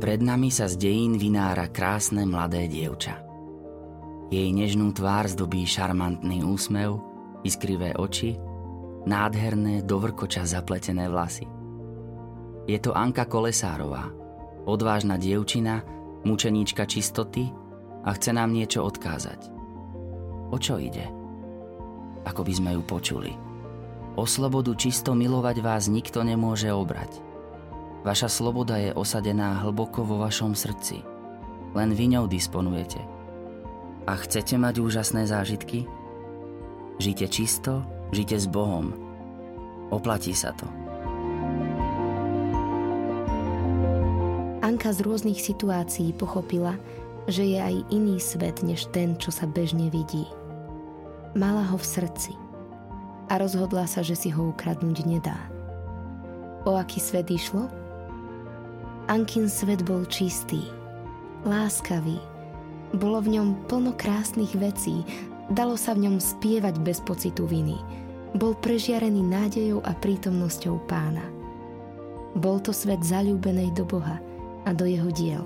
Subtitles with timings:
[0.00, 3.20] Pred nami sa z dejín vynára krásne mladé dievča.
[4.32, 7.04] Jej nežnú tvár zdobí šarmantný úsmev,
[7.44, 8.40] iskrivé oči,
[9.04, 11.44] nádherné dovrkoča zapletené vlasy.
[12.64, 14.08] Je to Anka Kolesárová,
[14.64, 15.84] odvážna dievčina,
[16.24, 17.52] mučeníčka čistoty
[18.00, 19.52] a chce nám niečo odkázať.
[20.48, 21.12] O čo ide?
[22.24, 23.36] Ako by sme ju počuli.
[24.16, 27.20] O slobodu čisto milovať vás nikto nemôže obrať–
[28.00, 31.04] Vaša sloboda je osadená hlboko vo vašom srdci.
[31.76, 32.98] Len vy ňou disponujete.
[34.08, 35.84] A chcete mať úžasné zážitky?
[36.96, 38.96] Žite čisto, žite s Bohom.
[39.92, 40.64] Oplatí sa to.
[44.64, 46.80] Anka z rôznych situácií pochopila,
[47.28, 50.24] že je aj iný svet než ten, čo sa bežne vidí.
[51.36, 52.32] Mala ho v srdci
[53.30, 55.38] a rozhodla sa, že si ho ukradnúť nedá.
[56.66, 57.79] O aký svet išlo?
[59.10, 60.70] Ankin svet bol čistý,
[61.42, 62.22] láskavý.
[62.94, 65.02] Bolo v ňom plno krásnych vecí,
[65.50, 67.74] dalo sa v ňom spievať bez pocitu viny.
[68.38, 71.26] Bol prežiarený nádejou a prítomnosťou pána.
[72.38, 74.22] Bol to svet zalúbenej do Boha
[74.62, 75.42] a do jeho diel.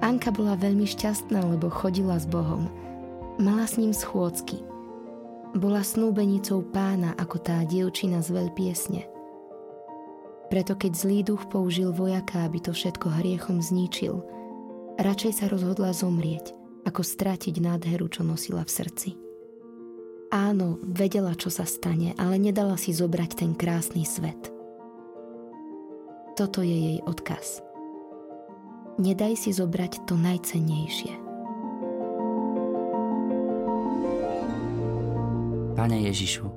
[0.00, 2.64] Anka bola veľmi šťastná, lebo chodila s Bohom.
[3.36, 4.64] Mala s ním schôdzky.
[5.52, 9.04] Bola snúbenicou pána ako tá dievčina z veľpiesne–
[10.50, 14.20] preto keď zlý duch použil vojaka, aby to všetko hriechom zničil,
[14.98, 19.10] radšej sa rozhodla zomrieť, ako stratiť nádheru, čo nosila v srdci.
[20.34, 24.50] Áno, vedela, čo sa stane, ale nedala si zobrať ten krásny svet.
[26.34, 27.62] Toto je jej odkaz.
[28.98, 31.14] Nedaj si zobrať to najcennejšie.
[35.78, 36.49] Pane Ježišu,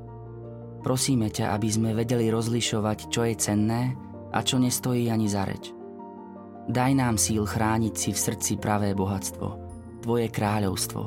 [0.83, 3.95] Prosíme ťa, aby sme vedeli rozlišovať, čo je cenné
[4.35, 5.71] a čo nestojí ani za reč.
[6.67, 9.47] Daj nám síl chrániť si v srdci pravé bohatstvo,
[10.03, 11.03] Tvoje kráľovstvo.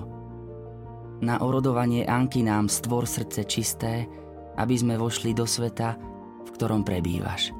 [1.20, 4.08] Na orodovanie Anky nám stvor srdce čisté,
[4.56, 6.00] aby sme vošli do sveta,
[6.44, 7.52] v ktorom prebývaš.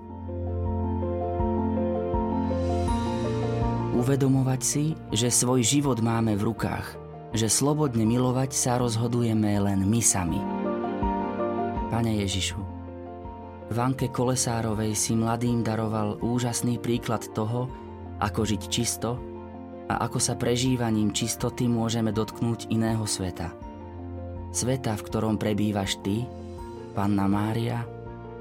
[3.96, 6.96] Uvedomovať si, že svoj život máme v rukách,
[7.36, 10.65] že slobodne milovať sa rozhodujeme len my sami.
[11.86, 12.58] Pane Ježišu,
[13.70, 17.70] Vanke Kolesárovej si mladým daroval úžasný príklad toho,
[18.18, 19.14] ako žiť čisto
[19.86, 23.54] a ako sa prežívaním čistoty môžeme dotknúť iného sveta.
[24.50, 26.26] Sveta, v ktorom prebývaš Ty,
[26.94, 27.86] Panna Mária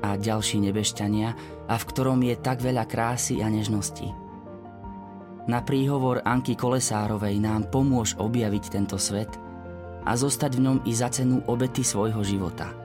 [0.02, 1.30] a ďalší nebešťania
[1.70, 4.10] a v ktorom je tak veľa krásy a nežnosti.
[5.46, 9.30] Na príhovor Anky Kolesárovej nám pomôž objaviť tento svet
[10.02, 12.74] a zostať v ňom i za cenu obety svojho života–